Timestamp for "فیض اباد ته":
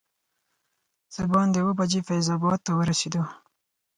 2.07-2.71